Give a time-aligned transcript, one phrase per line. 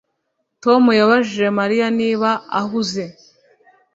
[0.63, 2.29] Tom yabajije Mariya niba
[2.61, 3.03] ahuze